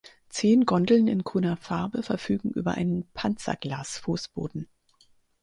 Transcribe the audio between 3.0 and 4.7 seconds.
Panzerglas-Fußboden.